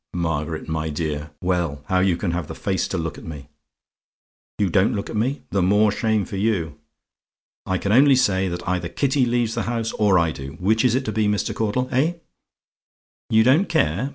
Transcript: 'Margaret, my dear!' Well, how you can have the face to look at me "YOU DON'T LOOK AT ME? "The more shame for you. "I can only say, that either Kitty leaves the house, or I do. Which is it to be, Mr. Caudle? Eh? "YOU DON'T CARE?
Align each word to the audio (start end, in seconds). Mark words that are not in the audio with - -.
'Margaret, 0.15 0.67
my 0.67 0.89
dear!' 0.89 1.29
Well, 1.41 1.83
how 1.85 1.99
you 1.99 2.17
can 2.17 2.31
have 2.31 2.47
the 2.47 2.55
face 2.55 2.87
to 2.87 2.97
look 2.97 3.19
at 3.19 3.23
me 3.23 3.49
"YOU 4.57 4.67
DON'T 4.67 4.95
LOOK 4.95 5.11
AT 5.11 5.15
ME? 5.15 5.43
"The 5.51 5.61
more 5.61 5.91
shame 5.91 6.25
for 6.25 6.37
you. 6.37 6.79
"I 7.67 7.77
can 7.77 7.91
only 7.91 8.15
say, 8.15 8.47
that 8.47 8.67
either 8.67 8.89
Kitty 8.89 9.27
leaves 9.27 9.53
the 9.53 9.61
house, 9.69 9.91
or 9.91 10.17
I 10.17 10.31
do. 10.31 10.57
Which 10.59 10.83
is 10.83 10.95
it 10.95 11.05
to 11.05 11.11
be, 11.11 11.27
Mr. 11.27 11.53
Caudle? 11.53 11.87
Eh? 11.91 12.13
"YOU 13.29 13.43
DON'T 13.43 13.69
CARE? 13.69 14.09